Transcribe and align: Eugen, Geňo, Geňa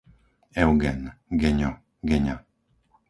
Eugen, 0.61 1.01
Geňo, 1.41 1.71
Geňa 2.09 2.35